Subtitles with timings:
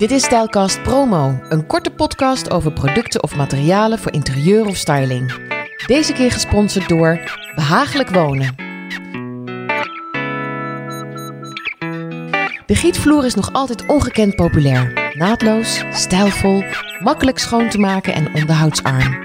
[0.00, 5.32] Dit is Stijlkast Promo, een korte podcast over producten of materialen voor interieur of styling.
[5.86, 7.20] Deze keer gesponsord door
[7.54, 8.54] Behagelijk Wonen.
[12.66, 15.12] De gietvloer is nog altijd ongekend populair.
[15.14, 16.64] Naadloos, stijlvol,
[17.02, 19.22] makkelijk schoon te maken en onderhoudsarm.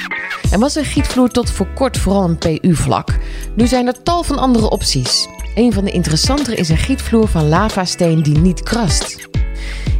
[0.52, 3.18] En was een gietvloer tot voor kort vooral een PU-vlak.
[3.56, 5.28] Nu zijn er tal van andere opties.
[5.54, 9.34] Een van de interessantere is een gietvloer van lavasteen die niet krast.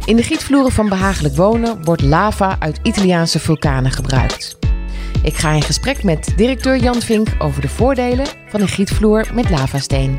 [0.06, 4.58] In de gietvloeren van Behagelijk Wonen wordt lava uit Italiaanse vulkanen gebruikt.
[5.22, 9.50] Ik ga in gesprek met directeur Jan Vink over de voordelen van een gietvloer met
[9.50, 10.18] lavasteen.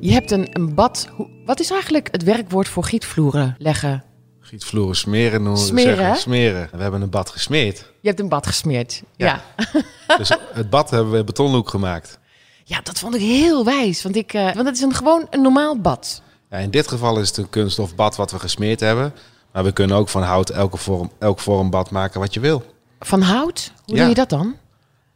[0.00, 1.08] Je hebt een, een bad.
[1.44, 4.04] Wat is eigenlijk het werkwoord voor gietvloeren leggen?
[4.40, 6.16] Gietvloeren smeren noemen Smeren, zeggen.
[6.16, 6.68] Smeren.
[6.72, 7.92] We hebben een bad gesmeerd.
[8.00, 9.02] Je hebt een bad gesmeerd.
[9.16, 9.42] Ja.
[9.56, 10.16] Ja.
[10.18, 12.18] Dus het bad hebben we betonlook gemaakt.
[12.64, 14.02] Ja, dat vond ik heel wijs.
[14.02, 16.22] Want, ik, eh, want het is een, gewoon een normaal bad.
[16.54, 19.12] Ja, in dit geval is het een kunststof bad wat we gesmeerd hebben.
[19.52, 22.62] Maar we kunnen ook van hout elke vorm, elk vorm bad maken wat je wil.
[23.00, 23.72] Van hout?
[23.84, 24.00] Hoe Ja.
[24.00, 24.54] doe je dat dan?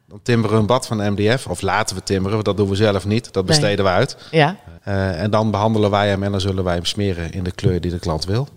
[0.08, 1.46] Dan timmeren we een bad van MDF.
[1.46, 2.32] Of laten we timmeren.
[2.32, 3.24] want Dat doen we zelf niet.
[3.24, 3.44] Dat Nee.
[3.44, 4.16] besteden we uit.
[4.30, 4.56] Ja.
[4.82, 7.80] Eh, en dan behandelen wij hem en dan zullen wij hem smeren in de kleur
[7.80, 8.48] die de klant wil.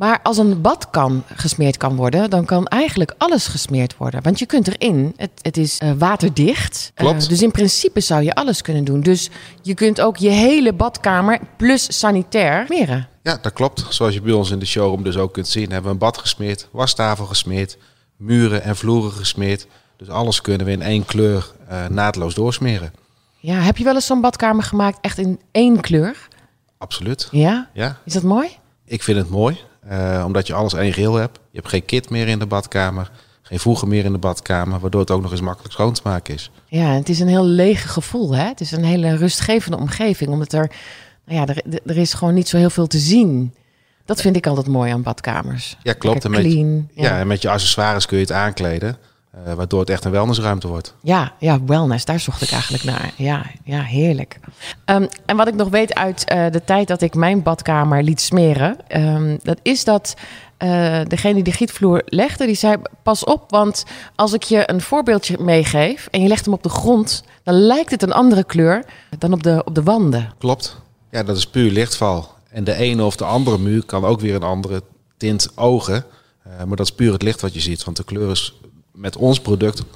[0.00, 4.22] Maar als een bad kan gesmeerd kan worden, dan kan eigenlijk alles gesmeerd worden.
[4.22, 6.92] Want je kunt erin, het, het is eh, waterdicht.
[6.94, 7.22] Klopt.
[7.22, 9.00] Eh, dus in principe zou je alles kunnen doen.
[9.00, 9.30] Dus
[9.62, 13.08] je kunt ook je hele badkamer plus sanitair smeren.
[13.22, 13.86] Ja, dat klopt.
[13.88, 16.18] Zoals je bij ons in de showroom dus ook kunt zien, hebben we een bad
[16.18, 17.78] gesmeerd, wastafel gesmeerd,
[18.16, 19.66] muren en vloeren gesmeerd.
[19.96, 22.92] Dus alles kunnen we in één kleur eh, naadloos doorsmeren.
[23.38, 26.28] Ja, heb je wel eens zo'n badkamer gemaakt echt in één kleur?
[26.78, 27.28] Absoluut.
[27.30, 27.70] Ja?
[27.72, 28.48] Ja, Is dat mooi?
[28.84, 31.36] ik vind het mooi, eh, omdat je alles één geheel hebt.
[31.50, 33.10] Je hebt geen kit meer in de badkamer,
[33.42, 36.34] geen voegen meer in de badkamer, waardoor het ook nog eens makkelijk schoon te maken
[36.34, 36.50] is.
[36.66, 38.34] Ja, het is een heel leeg gevoel.
[38.34, 38.44] Hè?
[38.44, 40.30] Het is een hele rustgevende omgeving.
[40.30, 40.70] Omdat er,
[41.26, 43.54] nou ja, er, er is gewoon niet zo heel veel te zien.
[44.04, 45.76] Dat vind ik altijd mooi aan badkamers.
[45.82, 46.22] Ja, klopt.
[46.24, 46.88] Lekker En met, clean.
[46.94, 47.18] ja.
[47.18, 48.96] en met je accessoires kun je het aankleden,
[49.30, 50.94] eh, waardoor het echt een wellnessruimte wordt.
[51.02, 53.12] Ja, ja, wellness, daar zocht ik eigenlijk naar.
[53.16, 54.38] Ja, ja heerlijk.
[54.84, 58.20] Ehm, en wat ik nog weet uit eh, de tijd dat ik mijn badkamer liet
[58.20, 60.14] smeren, ehm, dat is dat
[60.56, 63.84] eh, degene die de gietvloer legde, die zei: Pas op, want
[64.14, 67.90] als ik je een voorbeeldje meegeef en je legt hem op de grond, dan lijkt
[67.90, 68.84] het een andere kleur
[69.18, 70.32] dan op de, op de wanden.
[70.38, 70.76] Klopt.
[71.10, 72.28] Ja, dat is puur lichtval.
[72.50, 74.82] En de ene of de andere muur kan ook weer een andere
[75.16, 76.04] tint ogen.
[76.66, 77.84] Maar dat is puur het licht wat je ziet.
[77.84, 78.59] Want de kleur is
[78.92, 79.86] met ons product 100%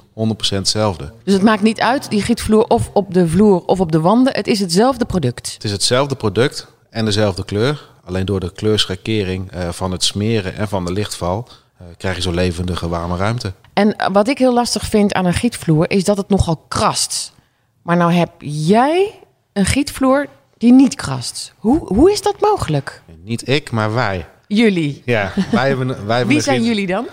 [0.49, 1.11] hetzelfde.
[1.23, 4.33] Dus het maakt niet uit, die gietvloer of op de vloer of op de wanden.
[4.33, 5.53] Het is hetzelfde product.
[5.53, 7.89] Het is hetzelfde product en dezelfde kleur.
[8.05, 11.47] Alleen door de kleurschakering eh, van het smeren en van de lichtval...
[11.77, 13.53] eh, krijg je zo'n levendige, warme ruimte.
[13.73, 17.33] En wat ik heel lastig vind aan een gietvloer is dat het nogal krast.
[17.81, 19.19] Maar nou heb jij
[19.53, 20.27] een gietvloer
[20.57, 21.53] die niet krast.
[21.57, 23.01] Hoe, hoe is dat mogelijk?
[23.23, 24.25] Niet ik, maar wij.
[24.47, 25.01] Jullie.
[25.05, 27.05] Ja, wij hebben, wij hebben Wie zijn giet- jullie dan?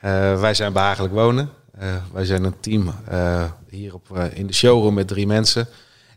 [0.00, 1.50] Eh, wij zijn behagelijk wonen.
[1.78, 5.68] Eh, wij zijn een team eh, hier op, in de showroom met drie mensen.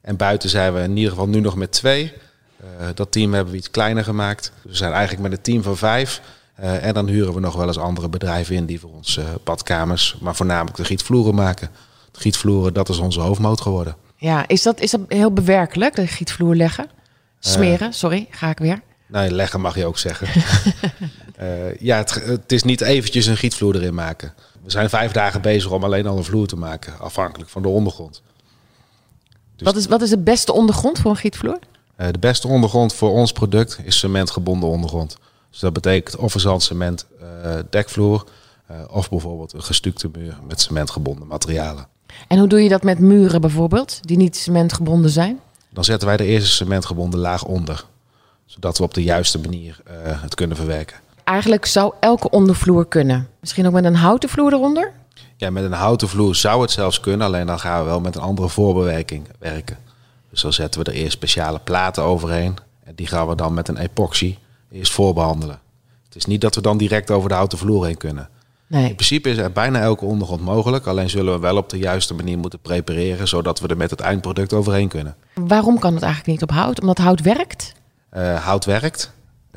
[0.01, 2.13] En buiten zijn we in ieder geval nu nog met twee.
[2.94, 4.51] Dat team hebben we iets kleiner gemaakt.
[4.62, 6.22] We zijn eigenlijk met een team van vijf.
[6.56, 10.35] En dan huren we nog wel eens andere bedrijven in die voor ons badkamers, maar
[10.35, 11.69] voornamelijk de gietvloeren maken.
[12.12, 13.95] De gietvloeren, dat is onze hoofdmoot geworden.
[14.16, 16.89] Ja, is dat, is dat heel bewerkelijk, de gietvloer leggen?
[17.39, 18.81] Smeren, sorry, ga ik weer.
[19.07, 20.28] Nee, leggen mag je ook zeggen.
[21.39, 24.33] Eh, ja, het, het is niet eventjes een gietvloer erin maken.
[24.63, 27.67] We zijn vijf dagen bezig om alleen al een vloer te maken, afhankelijk van de
[27.67, 28.22] ondergrond.
[29.55, 31.59] Dus- Wat, is, wat is de beste ondergrond voor een gietvloer?
[31.95, 35.17] Eh, de beste ondergrond voor ons product is cementgebonden ondergrond.
[35.51, 38.23] Dus dat betekent of een zandcement eh, dekvloer
[38.89, 41.88] of bijvoorbeeld een gestukte muur met cementgebonden materialen.
[42.27, 45.39] En hoe doe je dat met muren bijvoorbeeld, die niet cementgebonden zijn?
[45.69, 47.85] Dan zetten wij de eerste cementgebonden laag onder,
[48.45, 49.81] zodat we op de juiste manier
[50.21, 50.97] het kunnen verwerken.
[51.29, 53.28] Eigenlijk zou elke ondervloer kunnen.
[53.40, 54.91] Misschien ook met een houten vloer eronder?
[55.38, 58.16] Ja, met een houten vloer zou het zelfs kunnen, alleen dan gaan we wel met
[58.16, 59.78] een andere voorbewerking werken.
[60.29, 63.68] Dus dan zetten we er eerst speciale platen overheen en die gaan we dan met
[63.68, 64.38] een epoxy
[64.72, 65.59] eerst voorbehandelen.
[66.06, 68.30] Het is niet dat we dan direct over de houten vloer heen kunnen.
[68.69, 68.94] In Nee.
[68.94, 72.38] principe is er bijna elke ondergrond mogelijk, alleen zullen we wel op de juiste manier
[72.38, 75.15] moeten prepareren, zodat we er met het eindproduct overheen kunnen.
[75.33, 76.81] Waarom kan het eigenlijk niet op hout?
[76.81, 77.74] Omdat hout werkt?
[78.09, 79.12] Eh, hout werkt,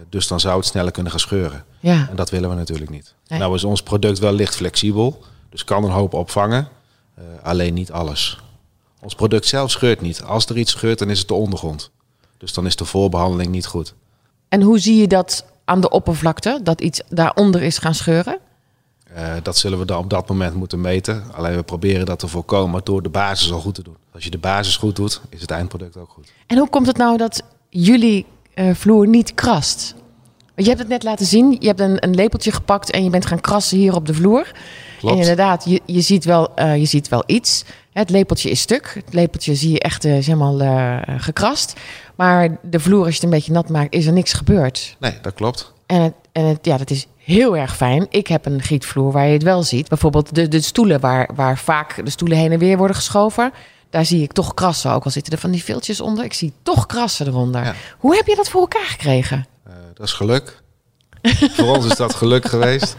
[0.08, 1.64] dus dan zou het sneller kunnen gaan scheuren.
[1.80, 2.06] Ja.
[2.10, 3.14] En dat willen we natuurlijk niet.
[3.26, 3.38] Nee.
[3.38, 6.68] Nou is ons product wel licht flexibel, dus kan een hoop opvangen,
[7.14, 8.40] eh, alleen niet alles.
[9.00, 10.22] Ons product zelf scheurt niet.
[10.22, 11.90] Als er iets scheurt, dan is het de ondergrond.
[12.38, 13.94] Dus dan is de voorbehandeling niet goed.
[14.48, 16.60] En hoe zie je dat aan de oppervlakte?
[16.62, 18.38] Dat iets daaronder is gaan scheuren?
[19.14, 21.24] Eh, dat zullen we dan op dat moment moeten meten.
[21.32, 23.96] Alleen we proberen dat te voorkomen door de basis al goed te doen.
[24.12, 26.32] Als je de basis goed doet, is het eindproduct ook goed.
[26.46, 29.94] En hoe komt het nou dat jullie eh, vloer niet krast?
[30.56, 31.56] Je hebt het net laten zien.
[31.60, 34.52] Je hebt een, een lepeltje gepakt en je bent gaan krassen hier op de vloer.
[34.98, 35.14] Klopt.
[35.14, 37.64] En inderdaad, je, je, ziet wel, eh, je ziet wel iets.
[37.92, 38.92] Het lepeltje is stuk.
[39.04, 41.80] Het lepeltje zie je echt eh, is helemaal eh, gekrast.
[42.14, 44.96] Maar de vloer, als je het een beetje nat maakt, is er niks gebeurd.
[45.00, 45.72] Nee, dat klopt.
[45.86, 48.06] En, het, en het, ja, dat is heel erg fijn.
[48.10, 49.88] Ik heb een gietvloer waar je het wel ziet.
[49.88, 53.52] Bijvoorbeeld de, de stoelen waar, waar vaak de stoelen heen en weer worden geschoven.
[53.92, 54.90] Daar zie ik toch krassen.
[54.92, 56.24] Ook al zitten er van die viltjes onder.
[56.24, 57.64] Ik zie toch krassen eronder.
[57.64, 57.74] Ja.
[57.98, 59.46] Hoe heb je dat voor elkaar gekregen?
[59.64, 60.62] Eh, dat is geluk.
[61.56, 62.96] Voor ons is dat geluk geweest.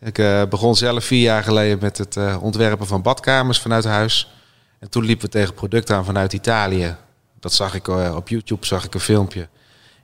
[0.00, 4.32] Ik eh, begon zelf vier jaar geleden met het eh, ontwerpen van badkamers vanuit huis.
[4.78, 6.96] En toen liepen we tegen producten aan vanuit Italië.
[7.40, 9.48] Dat zag ik op YouTube, zag ik een filmpje.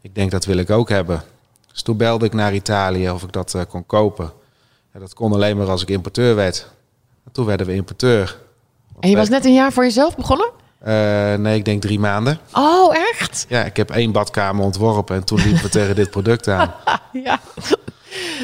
[0.00, 1.22] Ik denk dat wil ik ook hebben.
[1.72, 4.32] Dus toen belde ik naar Italië of ik dat kon kopen.
[4.92, 6.70] En dat kon alleen maar als ik importeur werd.
[7.24, 8.42] En toen werden we importeur.
[9.00, 10.50] En je was net een jaar voor jezelf begonnen?
[10.78, 12.38] Eh, nee, ik denk drie maanden.
[12.52, 13.46] Oh, echt?
[13.48, 16.74] Ja, ik heb één badkamer ontworpen en toen liepen we tegen dit product aan.
[17.24, 17.40] ja.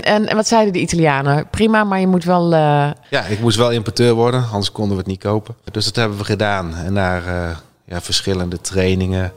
[0.02, 1.49] En, en wat zeiden de Italianen?
[1.50, 2.52] Prima, maar je moet wel...
[2.52, 5.55] eh, Ja, ik moest wel importeur worden, anders konden we het niet kopen.
[5.73, 6.75] Dus dat hebben we gedaan.
[6.75, 9.32] En naar eh, ja, verschillende trainingen,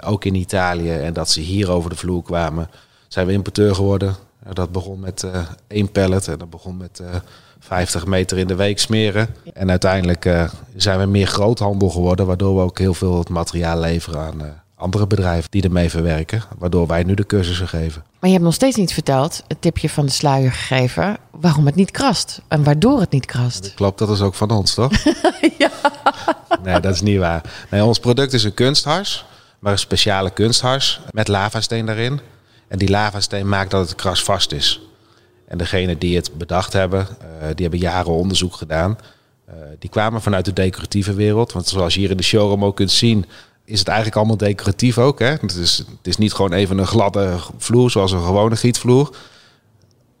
[0.00, 0.92] ook in Italië.
[0.92, 2.70] En dat ze hier over de vloer kwamen,
[3.08, 4.16] zijn we importeur geworden.
[4.52, 5.24] Dat begon met
[5.68, 7.00] één pallet en dat begon met
[7.60, 9.34] 50 meter in de week smeren.
[9.52, 13.78] En uiteindelijk eh, zijn we meer groothandel geworden, waardoor we ook heel veel het materiaal
[13.78, 16.42] leveren aan eh, andere bedrijven die ermee verwerken.
[16.58, 18.04] Waardoor wij nu de cursussen geven.
[18.20, 21.74] Maar je hebt nog steeds niet verteld, het tipje van de sluier gegeven, waarom het
[21.74, 22.40] niet krast.
[22.48, 23.74] En waardoor het niet krast.
[23.74, 24.92] Klopt, dat is ook van ons, toch?
[25.58, 25.70] ja.
[26.62, 27.42] Nee, dat is niet waar.
[27.70, 29.24] Nee, ons product is een kunsthars,
[29.58, 32.20] maar een speciale kunsthars met lavasteen daarin.
[32.68, 34.80] En die lavasteen maakt dat het krasvast is.
[35.50, 38.98] En degene die het bedacht hebben, eh, die hebben jaren onderzoek gedaan.
[39.44, 41.52] Eh, die kwamen vanuit de decoratieve wereld.
[41.52, 43.24] Want zoals je hier in de showroom ook kunt zien,
[43.64, 45.18] is het eigenlijk allemaal decoratief ook.
[45.18, 45.26] Hè?
[45.26, 49.16] Het, is, het is niet gewoon even een gladde vloer zoals een gewone gietvloer.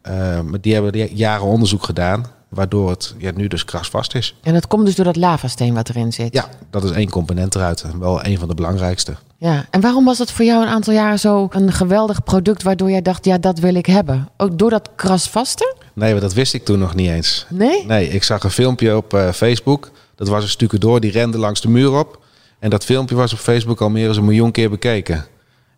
[0.02, 4.34] Eh, maar die hebben jaren onderzoek gedaan, waardoor het ja, nu dus krasvast is.
[4.42, 6.34] En dat komt dus door dat lavasteen wat erin zit.
[6.34, 7.84] Ja, dat is één component eruit.
[7.98, 9.14] Wel een van de belangrijkste.
[9.36, 9.66] ja.
[9.70, 13.02] En waarom was het voor jou een aantal jaren zo een geweldig product waardoor jij
[13.02, 14.28] dacht, ja, dat wil ik hebben?
[14.36, 15.74] Ook door dat krasvaste?
[15.92, 17.46] Nee, maar dat wist ik toen nog niet eens.
[17.48, 17.86] Nee?
[17.86, 19.90] Nee, ik zag een filmpje op eh, Facebook.
[20.14, 22.18] Dat was een stukje door, die rende langs de muur op.
[22.58, 25.26] En dat filmpje was op Facebook al meer dan een miljoen keer bekeken.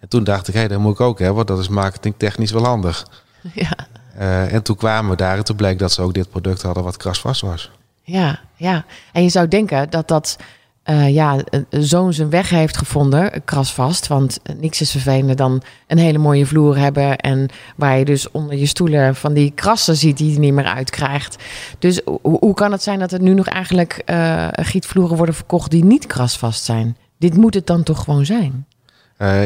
[0.00, 2.64] En toen dacht ik, hé, dat moet ik ook hebben, want dat is marketingtechnisch wel
[2.64, 3.06] handig.
[3.54, 3.76] Ja.
[4.22, 6.82] Eh, en toen kwamen we daar en toen bleek dat ze ook dit product hadden
[6.84, 7.70] wat krasvast was.
[8.02, 8.84] Ja, ja.
[9.12, 10.36] En je zou denken dat dat
[10.82, 11.36] eh, ja,
[11.70, 14.06] zoon zijn weg heeft gevonden, krasvast.
[14.06, 17.16] Want niks is vervelender dan een hele mooie vloer hebben.
[17.18, 20.64] En waar je dus onder je stoelen van die krassen ziet die je niet meer
[20.64, 21.36] uitkrijgt.
[21.78, 25.70] Dus ho- hoe kan het zijn dat er nu nog eigenlijk eh, gietvloeren worden verkocht
[25.70, 26.96] die niet krasvast zijn?
[27.18, 28.66] Dit moet het dan toch gewoon zijn?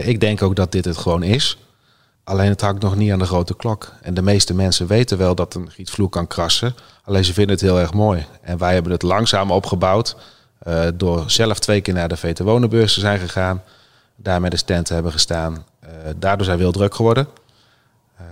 [0.03, 1.59] Ik denk ook dat dit het gewoon is.
[2.27, 3.93] Alleen het hangt nog niet aan de grote klok.
[4.03, 6.75] En de meeste mensen weten wel dat een gietvloer kan krassen.
[7.05, 8.27] Alleen ze vinden het heel erg mooi.
[8.43, 10.17] En wij hebben het langzaam opgebouwd.
[10.59, 13.63] eh, door zelf twee keer naar de VT Wonenbeurs te zijn gegaan.
[14.17, 15.65] Daar met de stand te hebben gestaan.
[15.81, 17.27] Eh, daardoor zijn we heel druk geworden.
[18.17, 18.25] Eh,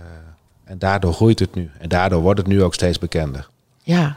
[0.63, 1.69] en daardoor groeit het nu.
[1.79, 3.47] En daardoor wordt het nu ook steeds bekender.
[3.83, 4.15] Ja.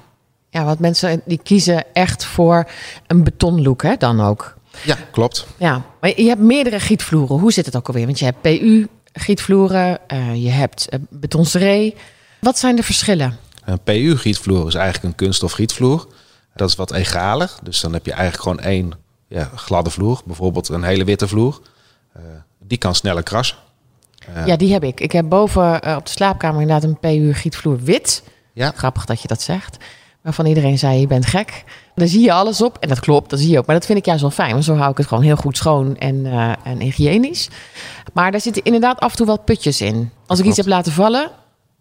[0.50, 2.69] Ja, want mensen die kiezen echt voor
[3.06, 4.56] een betonlook, hè, dan ook.
[4.84, 5.46] Ja, klopt.
[5.56, 7.38] Ja, maar je hebt meerdere gietvloeren.
[7.38, 8.06] Hoe zit het ook alweer?
[8.06, 11.94] Want je hebt PU, gietvloeren, eh, je hebt uh, betonseree.
[12.40, 13.37] Wat zijn de verschillen?
[13.64, 16.09] Een PU-gietvloer is eigenlijk een kunststof gietvloer.
[16.54, 17.54] Dat is wat egaler.
[17.62, 18.92] Dus dan heb je eigenlijk gewoon één
[19.28, 20.21] ja, gladde vloer.
[20.25, 21.61] Bijvoorbeeld een hele witte vloer.
[22.16, 22.23] Uh,
[22.59, 23.56] die kan sneller krassen.
[24.37, 25.00] Uh, ja, die heb ik.
[25.00, 28.23] Ik heb boven uh, op de slaapkamer inderdaad een PU-gietvloer wit.
[28.52, 28.73] Ja.
[28.76, 29.76] Grappig dat je dat zegt.
[30.28, 31.64] Waarvan iedereen zei, je bent gek.
[31.94, 32.76] Daar zie je alles op.
[32.80, 33.66] En dat klopt, dat zie je ook.
[33.66, 34.52] Maar dat vind ik juist wel fijn.
[34.52, 37.49] Want zo hou ik het gewoon heel goed schoon en, uh, en hygiënisch.
[38.12, 40.11] Maar daar zitten inderdaad af en toe wel putjes in.
[40.26, 41.30] Als ik iets heb laten vallen,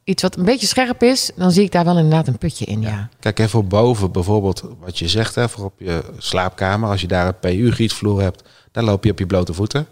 [0.03, 2.81] iets wat een beetje scherp is, dan zie ik daar wel inderdaad een putje in.
[2.81, 2.89] Ja.
[2.89, 3.09] ja.
[3.19, 6.89] Kijk even boven, bijvoorbeeld wat je zegt, hè, voor op je slaapkamer.
[6.89, 9.87] Als je daar een PU-gietvloer hebt, dan loop je op je blote voeten.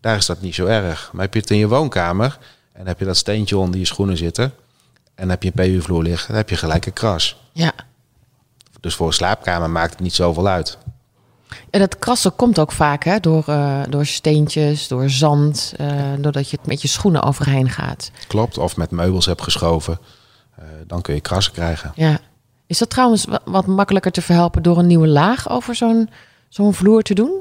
[0.00, 1.10] Daar is dat niet zo erg.
[1.12, 2.38] Maar heb je het in je woonkamer
[2.72, 4.52] en heb je dat steentje onder je schoenen zitten
[5.18, 7.36] en heb je een PU-vloer liggen, dan heb je gelijk een kras.
[7.52, 7.72] Ja.
[8.80, 10.78] Dus voor een slaapkamer maakt het niet zoveel uit.
[11.70, 16.50] En dat krassen komt ook vaak hè, door, uh, door steentjes, door zand, uh, doordat
[16.50, 18.10] je het met je schoenen overheen gaat.
[18.26, 19.98] Klopt, of met meubels hebt geschoven.
[20.58, 21.92] Uh, dan kun je krassen krijgen.
[21.94, 22.18] Ja.
[22.66, 26.10] Is dat trouwens wat makkelijker te verhelpen door een nieuwe laag over zo'n
[26.48, 27.32] zo'n vloer te doen?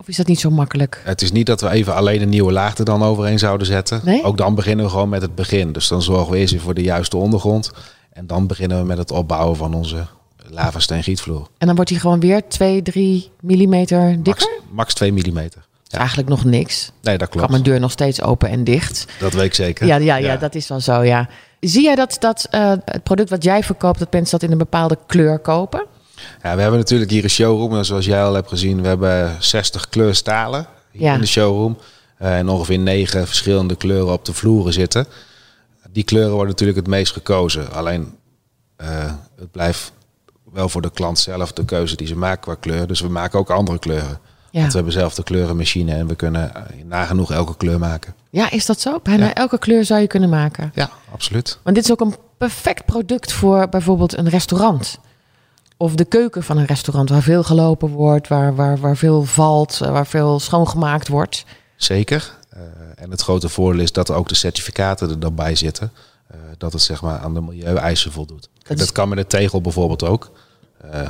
[0.00, 1.00] Of is dat niet zo makkelijk?
[1.04, 4.00] Het is niet dat we even alleen een nieuwe laag er dan overheen zouden zetten.
[4.04, 4.24] Nee?
[4.24, 5.72] Ook dan beginnen we gewoon met het begin.
[5.72, 7.70] Dus dan zorgen we eerst voor de juiste ondergrond.
[8.12, 10.06] En dan beginnen we met het opbouwen van onze
[10.48, 11.46] lavasteen gietvloer.
[11.58, 14.48] En dan wordt die gewoon weer 2, 3 millimeter dikker?
[14.58, 15.64] Max, max 2 millimeter.
[15.88, 16.92] eigenlijk nog niks.
[17.02, 17.50] Nee, dat Kan klopt.
[17.50, 19.06] mijn deur nog steeds open en dicht.
[19.18, 19.86] Dat weet ik zeker.
[19.86, 21.28] Ja, ja, ja, dat is wel zo, ja.
[21.60, 24.58] Zie jij dat, dat eh, het product wat jij verkoopt, dat mensen dat in een
[24.58, 25.84] bepaalde kleur kopen?
[26.42, 27.76] Ja, we hebben natuurlijk hier een showroom.
[27.76, 31.14] En zoals jij al hebt gezien, we hebben 60 kleurstalen hier Ja.
[31.14, 31.78] in de showroom.
[32.18, 35.06] Eh, en ongeveer negen verschillende kleuren op de vloeren zitten.
[35.90, 37.72] Die kleuren worden natuurlijk het meest gekozen.
[37.72, 38.14] Alleen
[38.76, 39.92] eh, het blijft
[40.52, 42.86] wel voor de klant zelf de keuze die ze maken qua kleur.
[42.86, 44.18] Dus we maken ook andere kleuren.
[44.50, 44.60] Ja.
[44.60, 48.14] Want we hebben zelf de kleurenmachine en we kunnen eh, nagenoeg elke kleur maken.
[48.30, 49.00] Ja, is dat zo?
[49.02, 49.34] Bijna Ja.
[49.34, 50.70] elke kleur zou je kunnen maken.
[50.74, 51.58] Ja, absoluut.
[51.62, 54.98] Want dit is ook een perfect product voor bijvoorbeeld een restaurant.
[55.80, 59.80] Of de keuken van een restaurant waar veel gelopen wordt, waar, waar, waar veel valt,
[59.82, 61.44] eh, waar veel schoongemaakt wordt.
[61.76, 62.36] Zeker.
[62.50, 62.60] Eh,
[62.94, 65.92] en het grote voordeel is dat ook de certificaten er dan bij zitten.
[66.26, 68.48] Eh, dat het zeg maar aan de milieueisen voldoet.
[68.68, 70.30] Is- Dat kan met de tegel bijvoorbeeld ook.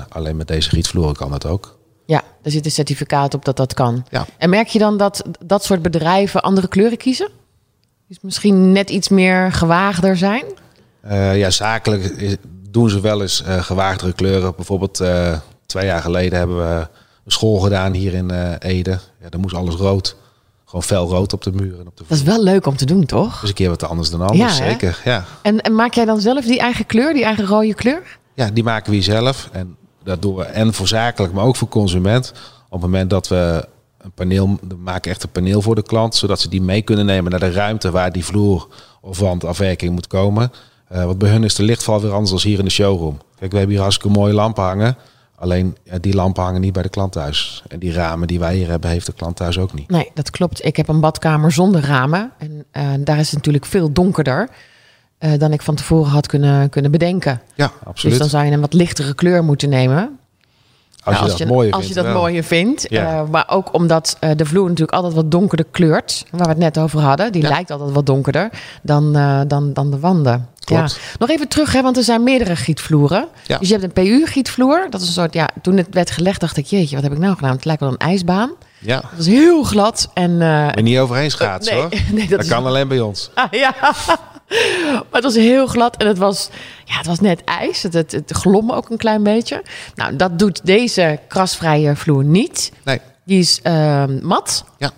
[0.09, 1.79] Alleen met deze gietvloeren kan dat ook.
[2.07, 4.05] Ja, er zit een certificaat op dat dat kan.
[4.11, 4.27] Ja.
[4.39, 7.29] En merk je dan dat dat soort bedrijven andere kleuren kiezen?
[8.09, 10.45] Dus misschien net iets meer gewaagder zijn?
[11.09, 12.37] Ja, zakelijk is-
[12.71, 14.53] doen ze wel eens eh, gewaagdere kleuren.
[14.57, 16.89] Bijvoorbeeld eh, twee jaar geleden hebben we
[17.25, 18.99] een school gedaan hier in eh, Ede.
[19.23, 20.17] Ja, dan moest alles rood.
[20.65, 22.85] Gewoon fel rood op de muren en op de Dat is wel leuk om te
[22.85, 23.41] doen, toch?
[23.41, 25.00] Dus een keer wat anders dan anders, Ja, zeker.
[25.05, 25.25] Ja.
[25.43, 28.19] En, en maak jij dan zelf die eigen kleur, die eigen rode kleur?
[28.35, 29.49] Ja, die maken we zelf.
[29.53, 32.33] En dat doen we en voor zakelijk, maar ook voor consument.
[32.65, 36.15] Op het moment dat we een paneel, we maken echt een paneel voor de klant,
[36.15, 38.69] zodat ze die mee kunnen nemen naar de ruimte waar die vloer
[39.00, 40.53] of wandafwerking moet komen.
[40.90, 43.18] Eh want bij hun is de lichtval weer anders dan hier in de showroom.
[43.38, 44.97] Kijk, we hebben hier hartstikke mooie lampen hangen.
[45.35, 47.62] Alleen ja, die lampen hangen niet bij de klant thuis.
[47.68, 49.90] En die ramen die wij hier hebben, heeft de klant thuis ook niet.
[49.90, 50.64] Nee, dat klopt.
[50.64, 52.32] Ik heb een badkamer zonder ramen.
[52.38, 54.49] En eh, daar is het natuurlijk veel donkerder
[55.18, 57.40] eh, dan ik van tevoren had kunnen, kunnen bedenken.
[57.54, 58.18] Ja, Dus absoluut.
[58.18, 60.18] dan zou je een wat lichtere kleur moeten nemen.
[61.04, 61.97] Als je dat mooier als vindt.
[61.97, 62.21] je dat wel.
[62.23, 62.87] mooier vindt.
[62.88, 63.07] Ja.
[63.21, 66.25] Eh, maar ook omdat eh, de vloer natuurlijk altijd wat donkerder kleurt.
[66.30, 67.33] Waar we het net over hadden.
[67.33, 67.49] Die Ja.
[67.49, 68.50] lijkt altijd wat donkerder
[68.83, 70.49] dan, eh, dan, dan de wanden.
[70.64, 70.92] Klopt.
[70.92, 71.16] Ja.
[71.19, 73.28] Nog even terug, hè, want er zijn meerdere gietvloeren.
[73.47, 73.59] Ja.
[73.59, 74.87] Dus je hebt een PU-gietvloer.
[74.90, 77.19] Dat is een soort, ja, toen het werd gelegd dacht ik, jeetje, wat heb ik
[77.19, 77.52] nou gedaan?
[77.54, 78.50] Het lijkt wel een ijsbaan.
[78.78, 80.11] Ja, Dat is heel glad.
[80.14, 81.90] En, eh, en niet overheen schaatsen nee, hoor.
[82.12, 83.30] nee, dat dat is- kan alleen bij ons.
[83.35, 83.75] Ah, ja.
[84.92, 86.49] Maar het was heel glad en het was,
[86.85, 87.83] ja, het was net ijs.
[87.83, 89.62] Het, het, het glom ook een klein beetje.
[89.95, 92.73] Nou, dat doet deze krasvrije vloer niet.
[92.85, 94.64] Nee, Die is ehm, mat.
[94.78, 94.90] ja.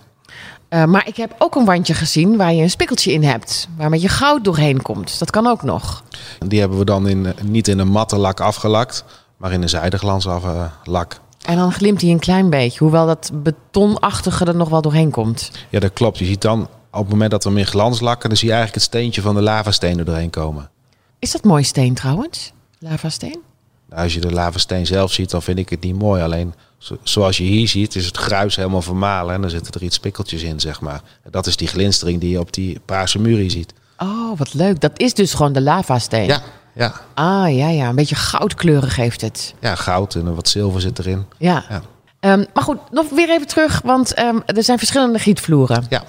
[0.69, 3.69] Eh, maar ik heb ook een wandje gezien waar je een spikkeltje in hebt.
[3.77, 5.19] Waar met je goud doorheen komt.
[5.19, 6.03] Dat kan ook nog.
[6.47, 9.05] Die hebben we dan in, niet in een matte lak afgelakt,
[9.37, 11.21] maar in een zijdeglans af, eh, lak.
[11.45, 12.79] En dan glimt hij een klein beetje.
[12.79, 15.51] Hoewel dat betonachtige er nog wel doorheen komt.
[15.69, 16.19] Ja, dat klopt.
[16.19, 18.55] Je ziet dan op het moment dat we hem in glans lakken, dan zie je
[18.55, 20.71] eigenlijk het steentje van de lavasteen er doorheen komen.
[21.19, 22.53] Is dat mooi steen trouwens?
[22.79, 23.41] Lavasteen?
[23.89, 26.23] Nou, als je de lavasteen zelf ziet, dan vind ik het niet mooi.
[26.23, 29.83] Alleen zo- zoals je hier ziet, is het gruis helemaal vermalen en dan zitten er
[29.83, 31.01] iets spikkeltjes in, zeg maar.
[31.31, 33.73] Dat is die glinstering die je op die paarse muur hier ziet.
[33.99, 34.81] Oh, wat leuk.
[34.81, 36.27] Dat is dus gewoon de lavasteen.
[36.27, 36.41] Ja,
[36.75, 37.89] ja, Ah, ja, ja.
[37.89, 39.55] Een beetje goudkleurig heeft het.
[39.61, 41.25] ja, goud en wat zilver zit erin.
[41.39, 41.65] Ja.
[41.69, 41.83] Ja.
[42.21, 45.87] Ehm, maar goed, nog weer even terug, want ehm, er zijn verschillende gietvloeren.
[45.89, 46.03] Ja,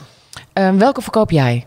[0.53, 1.65] Ehm, welke verkoop jij?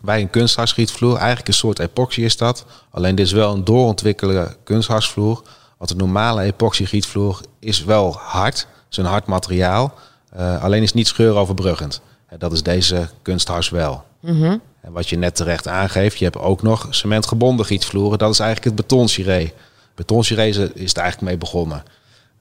[0.00, 2.64] Bij een kunstharsvloer, eigenlijk een soort epoxy is dat.
[2.90, 5.42] Alleen dit is wel een doorontwikkelde kunstharsvloer.
[5.78, 8.58] Want de normale epoxygietvloer is wel hard.
[8.58, 9.94] Het is een hard materiaal.
[10.30, 12.00] Eh, alleen is het niet scheuroverbruggend.
[12.26, 14.04] En dat is deze kunsthars wel.
[14.80, 18.18] En wat je net terecht aangeeft, je hebt ook nog cementgebonden gietvloeren.
[18.18, 19.52] Dat is eigenlijk het betonsiree.
[19.94, 21.82] Betonsiree is het eigenlijk mee begonnen.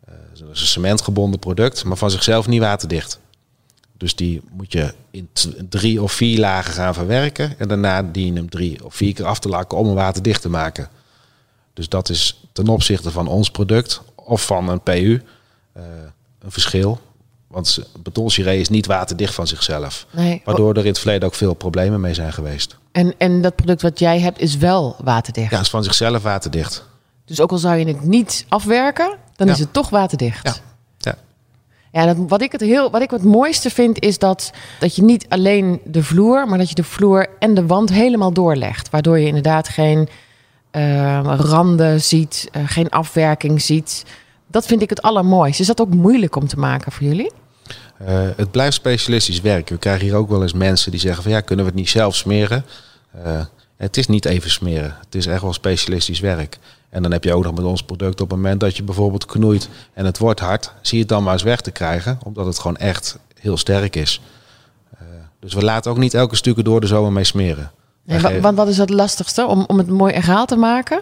[0.06, 3.20] Eh, dat is een cementgebonden product, maar van zichzelf niet waterdicht.
[4.04, 5.30] Dus die moet je in
[5.70, 7.60] drie of vier lagen gaan verwerken.
[7.60, 10.42] En daarna dien je hem drie of vier keer af te lakken om hem waterdicht
[10.42, 10.90] te maken.
[11.74, 15.22] Dus dat is ten opzichte van ons product of van een PU
[15.74, 15.84] eh,
[16.40, 17.00] een verschil.
[17.48, 20.06] Want betonsiree is niet waterdicht van zichzelf.
[20.12, 20.42] Nee.
[20.46, 22.78] Waardoor er in het verleden ook veel problemen mee zijn geweest.
[22.92, 25.52] En, en dat product wat jij hebt is wel waterdicht.
[25.52, 26.86] Ja, is van zichzelf waterdicht.
[27.26, 29.54] Dus ook al zou je het niet afwerken, dan Ja.
[29.54, 30.48] is het toch waterdicht.
[30.48, 30.56] Ja.
[31.94, 32.16] Ja.
[32.16, 35.82] Wat, ik het heel, wat ik het mooiste vind is dat, dat je niet alleen
[35.84, 38.90] de vloer, maar dat je de vloer en de wand helemaal doorlegt.
[38.90, 40.10] Waardoor je inderdaad geen
[40.72, 44.06] eh, randen ziet, eh, geen afwerking ziet.
[44.48, 45.62] Dat vind ik het allermooiste.
[45.62, 47.32] Is dat ook moeilijk om te maken voor jullie?
[47.98, 49.70] Eh, het blijft specialistisch werk.
[49.70, 51.90] We krijgen hier ook wel eens mensen die zeggen van ja, kunnen we het niet
[51.90, 52.66] zelf smeren?
[53.84, 54.96] Het is niet even smeren.
[55.06, 56.58] Het is echt wel specialistisch werk.
[56.90, 59.26] En dan heb je ook nog met ons product op het moment dat je bijvoorbeeld
[59.26, 62.46] knoeit en het wordt hard, zie je het dan maar eens weg te krijgen, omdat
[62.46, 64.22] het gewoon echt heel sterk is.
[64.98, 65.06] Eh,
[65.40, 67.72] dus we laten ook niet elke stukken door de zomer mee smeren.
[68.06, 69.46] Nee, geven- want wat is het lastigste?
[69.46, 71.02] Om, om het mooi egaal te maken?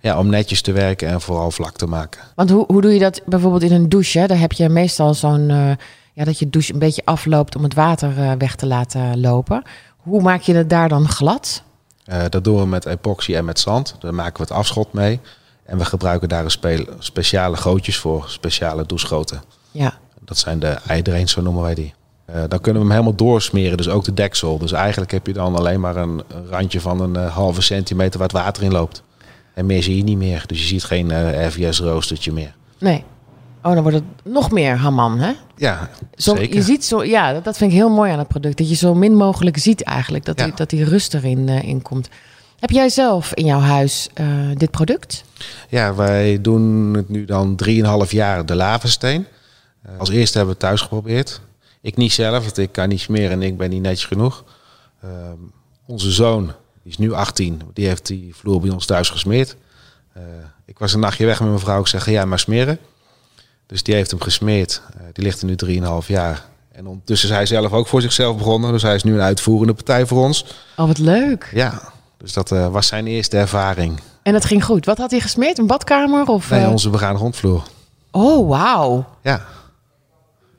[0.00, 2.20] ja, om netjes te werken en vooral vlak te maken.
[2.34, 4.18] Want hoe, hoe doe je dat bijvoorbeeld in een douche?
[4.18, 4.26] Hè?
[4.26, 5.70] Daar heb je meestal zo'n eh,
[6.12, 9.62] ja, dat je douche een beetje afloopt om het water eh, weg te laten lopen.
[9.96, 11.62] Hoe maak je het daar dan glad?
[12.08, 13.94] Eh, dat doen we met epoxy en met zand.
[14.00, 15.20] Daar maken we het afschot mee.
[15.64, 19.42] En we gebruiken daar een spe- speciale gootjes voor, speciale douchegoten.
[19.70, 21.94] Ja, Dat zijn de eidrains, zo noemen wij die.
[22.24, 24.58] Eh, dan kunnen we hem helemaal doorsmeren, dus ook de deksel.
[24.58, 28.28] Dus eigenlijk heb je dan alleen maar een, randje van een eh, halve centimeter waar
[28.28, 29.02] het water in loopt.
[29.54, 30.44] En meer zie je niet meer.
[30.46, 32.54] Dus je ziet geen RVS roostertje meer.
[32.78, 33.04] nee.
[33.62, 35.32] Oh, dan wordt het nog meer haman, hè?
[35.56, 36.54] Ja, Zo, zeker.
[36.54, 38.58] Je ziet zo, ja, dat, dat vind ik heel mooi aan het product.
[38.58, 40.24] Dat je zo min mogelijk ziet eigenlijk.
[40.24, 40.44] Dat, Ja.
[40.44, 42.08] die, dat die rust erin eh, in komt.
[42.58, 45.24] Heb jij zelf in jouw huis eh, dit product?
[45.68, 47.60] Ja, wij doen het nu dan
[48.04, 49.26] 3,5 jaar de lavasteen.
[49.82, 51.40] Eh, als eerste hebben we het thuis geprobeerd.
[51.80, 54.44] Ik niet zelf, want ik kan niet smeren en ik ben niet netjes genoeg.
[55.02, 55.36] Ehm,
[55.86, 56.44] onze zoon,
[56.82, 59.56] die is nu 18, die heeft die vloer bij ons thuis gesmeerd.
[60.64, 61.80] Ik was een nachtje weg met mijn vrouw.
[61.80, 62.78] Ik zeg, ga jij maar smeren.
[63.68, 64.82] Dus die heeft hem gesmeerd.
[64.96, 65.56] Eh, die ligt er nu
[66.02, 66.44] 3,5 jaar.
[66.72, 68.72] En ondertussen is hij zelf ook voor zichzelf begonnen.
[68.72, 70.44] Dus hij is nu een uitvoerende partij voor ons.
[70.76, 71.50] Oh, wat leuk.
[71.54, 71.80] Ja,
[72.18, 74.00] dus dat eh, was zijn eerste ervaring.
[74.22, 74.84] En het ging goed.
[74.84, 75.58] Wat had hij gesmeerd?
[75.58, 76.26] Een badkamer?
[76.26, 77.62] Of, Nee, eh, onze begane grondvloer.
[78.10, 79.06] Oh, wauw.
[79.22, 79.44] Ja,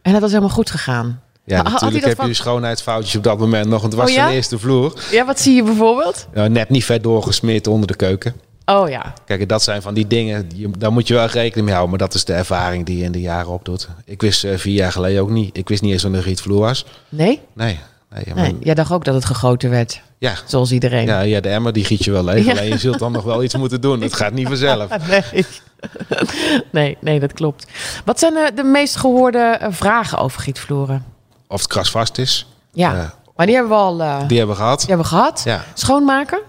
[0.02, 1.22] En dat was helemaal goed gegaan.
[1.44, 3.82] Ja, Ha- natuurlijk dat heb van- je schoonheidsfoutjes op dat moment nog.
[3.82, 4.22] Want het was Oh, ja?
[4.24, 4.94] zijn eerste vloer.
[5.12, 6.28] Ja, wat zie je bijvoorbeeld?
[6.34, 8.36] Ja, net niet vet doorgesmeerd onder de keuken.
[8.70, 9.14] Oh ja.
[9.26, 11.90] Kijk, dat zijn van die dingen, die- daar moet je wel rekening mee houden.
[11.90, 13.88] Maar dat is de ervaring die je in de jaren opdoet.
[14.06, 15.58] Ik wist eh, vier jaar geleden ook niet.
[15.58, 16.86] Ik wist niet eens wat een rietvloer was.
[17.10, 17.42] Nee?
[17.54, 17.80] Nee.
[18.10, 18.58] nee, maar- Nee.
[18.60, 20.02] Jij dacht ook dat het gegoten werd.
[20.18, 21.06] ja, Zoals iedereen.
[21.06, 22.46] ja, ja, de emmer die giet je wel leeg.
[22.46, 22.52] Ja.
[22.52, 24.02] Alleen je zult dan nog wel iets moeten doen.
[24.02, 24.88] Het gaat niet vanzelf.
[25.10, 25.46] Nee.
[26.72, 27.66] nee, nee, dat klopt.
[28.06, 31.06] Wat zijn de, de meest gehoorde eh, vragen over gietvloeren?
[31.48, 32.48] Of het krasvast is.
[32.74, 34.80] Ja, Eh, maar die hebben we al eh, die hebben we gehad.
[34.80, 35.42] die hebben we gehad.
[35.46, 35.64] Ja.
[35.74, 36.40] Schoonmaken?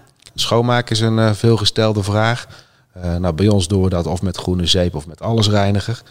[0.41, 2.47] Schoonmaken is een eh, veelgestelde vraag.
[2.93, 6.01] Eh, nou, bij ons doen we dat of met groene zeep of met allesreiniger.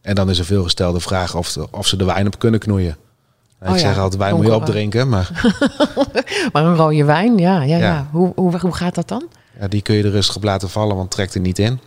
[0.00, 2.96] En dan is een veelgestelde vraag of, de- of ze de wijn op kunnen knoeien.
[3.62, 5.30] Oh ik ja, zeg altijd, wijn moet je opdrinken, maar
[6.52, 7.78] Maar een rode wijn, ja, ja, ja.
[7.78, 8.06] Ja.
[8.10, 9.28] Hoe, hoe, hoe gaat dat dan?
[9.60, 11.80] ja, die kun je er rustig op laten vallen, want trekt er niet in.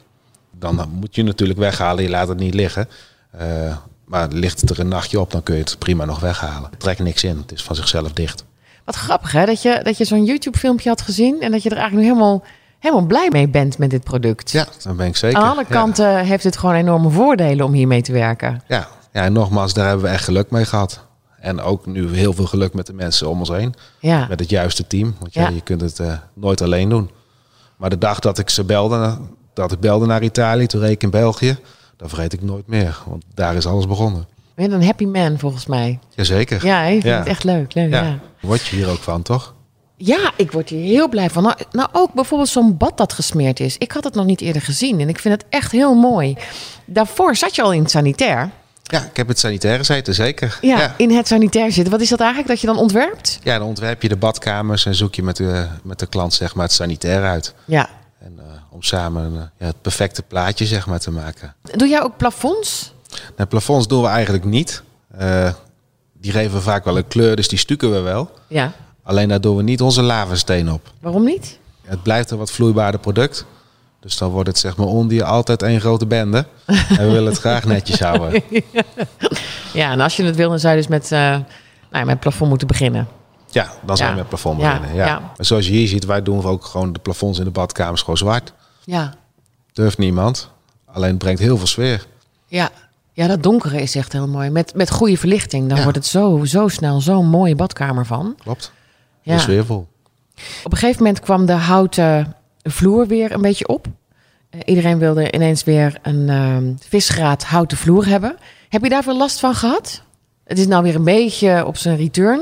[0.59, 2.87] Dan moet je natuurlijk weghalen, je laat het niet liggen.
[3.31, 6.69] Eh, maar ligt het er een nachtje op, dan kun je het prima nog weghalen.
[6.77, 8.43] Trekt niks in, het is van zichzelf dicht.
[8.85, 11.41] Wat grappig hè, dat je, dat je zo'n YouTube filmpje had gezien...
[11.41, 12.43] en dat je er eigenlijk nu helemaal,
[12.79, 14.51] helemaal blij mee bent met dit product.
[14.51, 15.37] Ja, dan ben ik zeker.
[15.39, 15.75] Aan alle Ja.
[15.75, 18.61] kanten heeft het gewoon enorme voordelen om hiermee te werken.
[18.67, 18.87] Ja.
[19.13, 21.03] ja, en nogmaals, daar hebben we echt geluk mee gehad.
[21.39, 23.73] En ook nu heel veel geluk met de mensen om ons heen.
[23.99, 25.15] Ja, met het juiste team.
[25.19, 25.49] Want ja, Ja.
[25.49, 27.09] je kunt het eh, nooit alleen doen.
[27.77, 29.17] Maar de dag dat ik ze belde,
[29.53, 31.57] dat ik belde naar Italië, toen reed ik in België,
[31.97, 32.97] dan vergeet ik nooit meer.
[33.07, 34.27] Want daar is alles begonnen.
[34.55, 35.99] Ben een happy man volgens mij.
[36.15, 36.65] Jazeker.
[36.65, 37.17] Ja, ik vind Ja.
[37.19, 37.73] het echt leuk.
[37.73, 38.01] leuk ja.
[38.01, 38.07] Ja.
[38.07, 38.19] Ja.
[38.39, 39.53] Word je hier ook van, toch?
[40.35, 41.43] ik word hier heel blij van.
[41.43, 43.77] Nou, nou, ook bijvoorbeeld zo'n bad dat gesmeerd is.
[43.77, 46.35] Ik had het nog niet eerder gezien en ik vind het echt heel mooi.
[46.85, 48.49] Daarvoor zat je al in het sanitair.
[48.83, 50.57] Ja, ik heb het sanitair gezeten, zeker.
[50.61, 50.93] Ja, ja.
[50.97, 51.91] in het sanitair zitten.
[51.91, 53.39] Wat is dat eigenlijk dat je dan ontwerpt?
[53.43, 56.55] Ja, dan ontwerp je de badkamers en zoek je met de, met de klant zeg
[56.55, 57.53] maar, het sanitair uit.
[57.65, 57.89] Ja.
[58.19, 61.55] En, eh, om samen eh, ja, het perfecte plaatje zeg maar, te maken.
[61.61, 62.93] Doe jij ook plafonds?
[63.35, 64.83] Nou, plafonds doen we eigenlijk niet.
[65.17, 65.49] Eh,
[66.13, 68.31] die geven vaak wel een kleur, dus die stukken we wel.
[68.47, 68.71] Ja.
[69.03, 70.91] Alleen daar doen we niet onze lavasteen op.
[71.01, 71.59] Waarom niet?
[71.83, 73.45] Het blijft een wat vloeibaarder product.
[73.99, 76.45] Dus dan wordt het zeg maar onder je altijd één grote bende.
[76.65, 78.43] En we willen het graag netjes houden.
[79.73, 81.43] Ja, en als je het wil, dan zou je dus met, eh nou
[81.91, 83.07] ja, met plafond moeten beginnen.
[83.49, 84.15] Ja, dan zijn Ja.
[84.15, 84.93] we met plafond beginnen.
[84.95, 85.31] Ja.
[85.37, 88.53] zoals je hier ziet, wij doen ook gewoon de plafonds in de badkamers gewoon zwart.
[88.83, 89.13] Ja.
[89.73, 90.49] Durft niemand.
[90.85, 92.05] Alleen het brengt heel veel sfeer.
[92.47, 92.69] Ja.
[93.15, 94.49] Ja, dat donkere is echt heel mooi.
[94.49, 95.83] Met, met goede verlichting, dan Ja.
[95.83, 98.35] wordt het zo, zo snel zo'n mooie badkamer van.
[98.43, 98.71] Klopt.
[99.21, 99.31] Ja.
[99.31, 99.87] Heel sfeervol.
[100.63, 103.87] Op een gegeven moment kwam de houten vloer weer een beetje op.
[104.49, 108.35] Eh, iedereen wilde ineens weer een ehm visgraat houten vloer hebben.
[108.69, 110.01] Heb je daar veel last van gehad?
[110.43, 112.41] Het is nou weer een beetje op zijn return.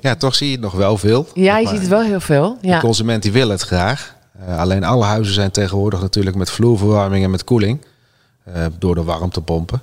[0.00, 1.26] Ja, toch zie je het nog wel veel.
[1.34, 2.58] Ja, je ziet het wel heel veel.
[2.60, 4.14] De consument die wil het graag.
[4.46, 7.84] Eh, alleen alle huizen zijn tegenwoordig natuurlijk met vloerverwarming en met koeling.
[8.44, 9.82] eh, door de warmtepompen.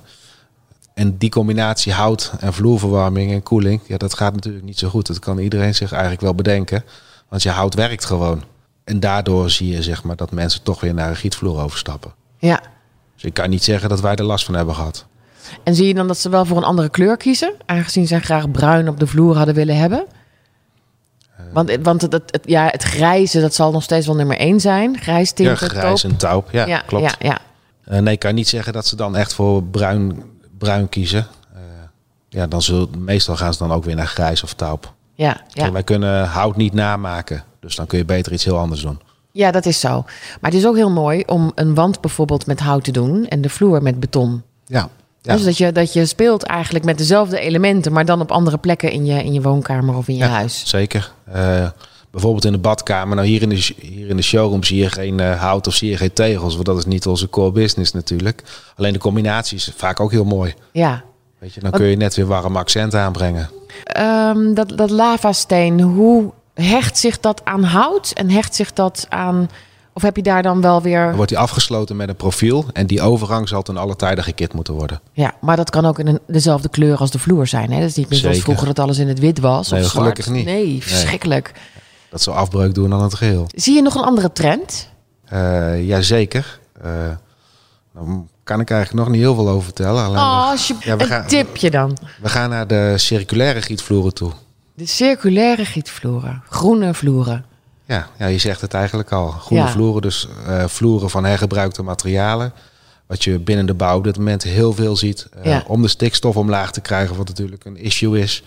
[0.94, 5.06] En die combinatie hout en vloerverwarming en koeling, ja, dat gaat natuurlijk niet zo goed.
[5.06, 6.84] Dat kan iedereen zich eigenlijk wel bedenken.
[7.28, 8.42] Want je hout werkt gewoon.
[8.84, 12.12] En daardoor zie je zeg maar, dat mensen toch weer naar een gietvloer overstappen.
[12.38, 12.60] ja.
[13.14, 15.06] Dus ik kan niet zeggen dat wij er last van hebben gehad.
[15.64, 17.54] En zie je dan dat ze wel voor een andere kleur kiezen?
[17.66, 20.04] Aangezien zij graag bruin op de vloer hadden willen hebben?
[21.52, 24.60] Want, want het, het, het- ja, het grijze, dat zal nog steeds wel nummer één
[24.60, 24.98] zijn.
[24.98, 26.50] Grijs Ja, tinten, grijs en taup.
[26.50, 27.04] Ja, ja, klopt.
[27.04, 27.38] Ja, ja.
[27.84, 30.22] Eh, nee, ik kan niet zeggen dat ze dan echt voor bruin,
[30.58, 31.26] bruin kiezen.
[31.54, 31.60] Eh,
[32.28, 34.92] ja, dan zullen, meestal gaan ze dan ook weer naar grijs of taup.
[35.14, 35.72] ja, ja.
[35.72, 37.44] Wij kunnen hout niet namaken.
[37.60, 39.00] Dus dan kun je beter iets heel anders doen.
[39.32, 40.02] Ja, dat is zo.
[40.40, 43.40] Maar het is ook heel mooi om een wand bijvoorbeeld met hout te doen en
[43.40, 44.42] de vloer met beton.
[44.66, 44.88] Ja,
[45.22, 45.32] Ja.
[45.32, 48.90] Dus dat je, dat je speelt eigenlijk met dezelfde elementen, maar dan op andere plekken
[48.90, 50.62] in je, in je woonkamer of in je Ja, huis.
[50.66, 51.12] Zeker.
[51.24, 51.68] Eh,
[52.14, 53.16] bijvoorbeeld in de badkamer.
[53.16, 55.90] Nou, hier in de, hier in de showroom zie je geen eh, hout of zie
[55.90, 56.54] je geen tegels.
[56.54, 58.42] Want dat is niet onze core business natuurlijk.
[58.76, 60.54] Alleen de combinatie is vaak ook heel mooi.
[60.72, 61.02] Ja.
[61.38, 63.50] Weet je, dan kun je net weer warm accent aanbrengen.
[63.84, 69.50] Ehm, dat, dat lavasteen, hoe hecht zich dat aan hout en hecht zich dat aan...
[69.92, 71.14] Of heb je daar dan wel Dan weer...
[71.14, 72.64] wordt die afgesloten met een profiel.
[72.72, 75.00] En die overgang zal ten alle tijden gekit moeten worden.
[75.12, 77.72] Ja, maar dat kan ook in een, dezelfde kleur als de vloer zijn.
[77.72, 77.80] Hè?
[77.80, 80.28] Dat is niet meer zoals vroeger dat alles in het wit was Nee, of gelukkig
[80.28, 80.44] niet.
[80.44, 81.52] Nee, verschrikkelijk.
[82.14, 83.46] Dat zal afbreuk doen aan het geheel.
[83.54, 84.88] Zie je nog een andere trend?
[85.24, 86.60] Eh jazeker.
[86.82, 87.18] Daar
[88.44, 90.04] kan ik eigenlijk nog niet heel veel over vertellen.
[90.04, 91.96] Alleen Oh, als je, ja, we een gaan- tipje dan.
[92.22, 94.32] we gaan naar de circulaire gietvloeren toe.
[94.74, 96.42] De circulaire gietvloeren.
[96.48, 97.44] Groene vloeren.
[97.84, 99.30] Ja, ja, je zegt het eigenlijk al.
[99.30, 99.70] Groene Ja.
[99.70, 102.52] vloeren, dus eh, vloeren van hergebruikte materialen.
[103.06, 105.28] Wat je binnen de bouw op dit moment heel veel ziet.
[105.42, 105.64] Ja.
[105.66, 108.42] Om de stikstof omlaag te krijgen, wat natuurlijk een issue is.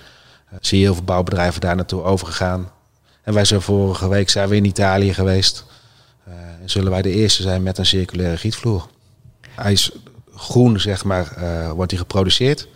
[0.62, 2.70] zie je heel veel bouwbedrijven daar naartoe overgegaan.
[3.28, 5.66] En wij zijn vorige week zijn we in Italië geweest.
[6.24, 8.88] Eh, en zullen wij de eerste zijn met een circulaire gietvloer.
[9.50, 9.92] Hij is
[10.36, 12.68] groen, zeg maar, eh, wordt hij geproduceerd.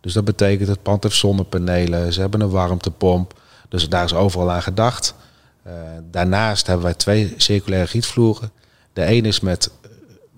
[0.00, 2.12] Dus dat betekent het pand heeft zonnepanelen.
[2.12, 3.40] Ze hebben een warmtepomp.
[3.68, 5.14] Dus daar is overal aan gedacht.
[5.62, 5.72] Eh,
[6.10, 8.50] daarnaast hebben wij twee circulaire gietvloeren.
[8.92, 9.70] De een is met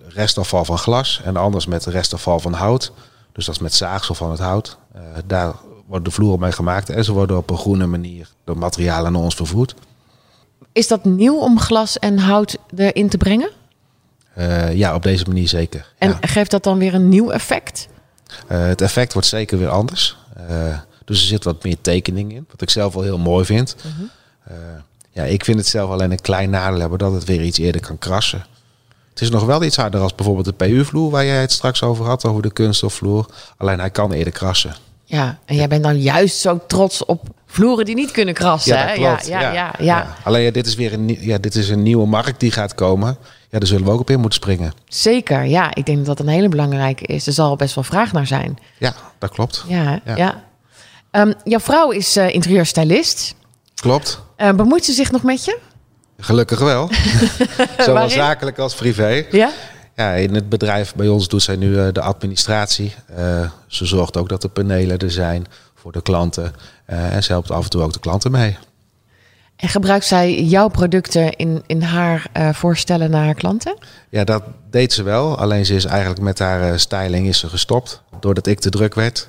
[0.07, 2.91] restafval van glas en de ander is met restafval van hout.
[3.31, 4.77] Dus dat is met zaagsel van het hout.
[5.25, 5.53] Daar
[5.85, 9.21] worden de vloeren mee gemaakt en ze worden op een groene manier door materialen naar
[9.21, 9.75] ons vervoerd.
[10.71, 13.49] Is dat nieuw om glas en hout erin te brengen?
[14.33, 15.91] Eh, ja, op deze manier zeker.
[15.97, 16.17] En Ja.
[16.21, 17.87] geeft dat dan weer een nieuw effect?
[18.47, 20.17] Eh, het effect wordt zeker weer anders.
[20.47, 23.75] Eh, dus er zit wat meer tekening in, wat ik zelf wel heel mooi vind.
[24.43, 24.55] Eh,
[25.11, 27.81] ja, ik vind het zelf alleen een klein nadeel hebben dat het weer iets eerder
[27.81, 28.45] kan krassen.
[29.09, 32.05] Het is nog wel iets harder als bijvoorbeeld de PU-vloer waar jij het straks over
[32.05, 33.25] had, over de kunststofvloer.
[33.57, 34.75] Alleen hij kan eerder krassen.
[35.05, 38.93] Ja, en jij bent dan juist zo trots op vloeren die niet kunnen krassen.
[38.93, 39.27] klopt.
[39.27, 40.15] Ja, ja, ja, ja.
[40.23, 43.17] Alleen ja, dit is weer een, ja, dit is een nieuwe markt die gaat komen.
[43.49, 44.73] Ja, daar zullen we ook op in moeten springen.
[44.87, 45.43] Zeker.
[45.43, 47.27] Ja, ik denk dat dat een hele belangrijke is.
[47.27, 48.57] Er zal best wel vraag naar zijn.
[48.77, 49.63] Ja, dat klopt.
[49.67, 50.01] Ja?
[50.05, 50.15] Ja.
[50.15, 50.43] ja.
[51.11, 53.35] Ehm, jouw vrouw is eh interieurstylist.
[53.75, 54.19] Klopt.
[54.35, 55.57] Eh, bemoeit ze zich nog met je?
[56.19, 56.89] Gelukkig wel.
[57.85, 59.25] Zowel zakelijk als privé.
[59.31, 59.49] Ja?
[59.95, 62.93] Ja, in het bedrijf bij ons doet zij nu eh, de administratie.
[63.15, 66.53] Eh, ze zorgt ook dat de panelen er zijn voor de klanten.
[66.85, 68.57] Eh, en ze helpt af en toe ook de klanten mee.
[69.55, 73.77] En gebruikt zij jouw producten in, in haar voorstellen naar haar klanten?
[74.09, 75.37] Ja, dat deed ze wel.
[75.37, 78.01] Alleen ze is eigenlijk met haar eh, styling is ze gestopt.
[78.19, 79.27] Doordat ik te druk werd,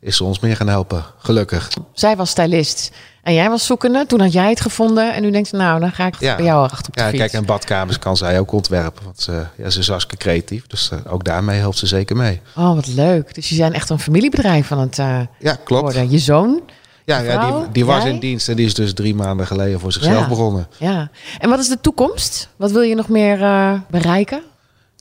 [0.00, 1.04] is ze ons meer gaan helpen.
[1.18, 1.68] Gelukkig.
[1.92, 2.90] Zij was stylist
[3.22, 4.06] en jij was zoekende.
[4.06, 6.36] Toen had jij het gevonden en nu denkt ze, nou, dan ga ik Ja.
[6.36, 7.18] bij jou achter op de Ja, fiets.
[7.20, 9.04] kijk, en badkamers kan zij ook ontwerpen.
[9.04, 10.66] Want ze, ja, ze is hartstikke creatief.
[10.66, 12.40] Dus eh, ook daarmee helpt ze zeker mee.
[12.56, 13.34] Oh, wat leuk.
[13.34, 15.82] Dus je zijn echt een familiebedrijf van het eh, Ja, klopt.
[15.82, 16.10] worden.
[16.10, 16.60] Je zoon?
[17.04, 19.80] Ja, ja vrouw, die, die was in dienst en die is dus drie maanden geleden
[19.80, 20.28] voor zichzelf Ja.
[20.28, 20.68] begonnen.
[20.78, 21.10] Ja.
[21.38, 22.48] En wat is de toekomst?
[22.56, 24.42] Wat wil je nog meer eh, bereiken?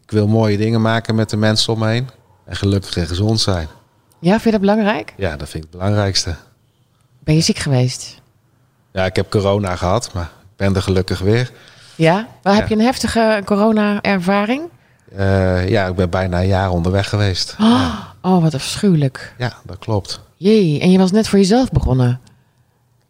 [0.04, 2.10] Ik wil mooie dingen maken met de mensen om me heen.
[2.46, 3.68] En gelukkig en gezond zijn.
[4.26, 5.14] Ja, vind je dat belangrijk?
[5.18, 6.36] Ja, dat vind ik het belangrijkste.
[7.20, 8.22] Ben je ziek geweest?
[8.92, 11.52] Ja, ik heb corona gehad, maar ik ben er gelukkig weer.
[11.96, 12.28] Ja?
[12.42, 14.70] Waar heb je een heftige corona-ervaring?
[15.16, 17.56] Eh, ja, ik ben bijna een jaar onderweg geweest.
[17.60, 19.34] Oh, oh, wat afschuwelijk.
[19.38, 20.20] Ja, dat klopt.
[20.36, 22.20] Jee, en je was net voor jezelf begonnen.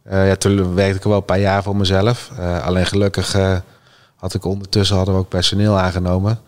[0.04, 2.32] Eh, ja, toen werkte ik wel een paar jaar voor mezelf.
[2.38, 3.38] Eh, alleen gelukkig
[4.15, 6.39] had ik ondertussen hadden we ook personeel aangenomen.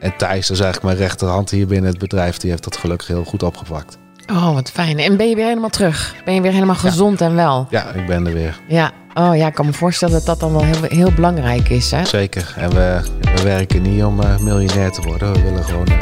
[0.00, 3.06] En Thijs, dat is eigenlijk mijn rechterhand hier binnen het bedrijf, die heeft dat gelukkig
[3.06, 3.98] heel goed opgepakt.
[4.30, 4.98] Oh, wat fijn.
[4.98, 6.14] En ben je weer helemaal terug?
[6.24, 7.66] Ben je weer helemaal gezond en wel?
[7.70, 8.60] Ja, ik ben er weer.
[8.68, 8.90] Ja.
[9.14, 12.04] Oh ja, ik kan me voorstellen dat dat dan wel heel, heel belangrijk is, hè?
[12.04, 12.54] Zeker.
[12.56, 13.00] En we,
[13.34, 15.32] we werken niet om eh, miljonair te worden.
[15.32, 15.96] We willen gewoon eh,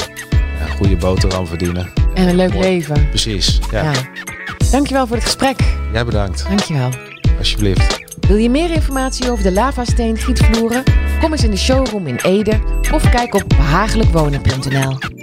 [0.60, 1.92] een goede boterham verdienen.
[2.14, 3.08] En een leuk leven.
[3.08, 3.60] Precies.
[3.70, 3.82] Ja.
[3.82, 3.92] Ja.
[4.70, 5.60] Dankjewel voor het gesprek.
[5.92, 6.44] Jij bedankt.
[6.48, 6.90] Dankjewel.
[7.38, 8.01] Alsjeblieft.
[8.28, 10.82] Wil je meer informatie over de lavasteen gietvloeren?
[11.20, 12.60] Kom eens in de showroom in Ede
[12.92, 15.21] of kijk op behagelijkwonen.nl.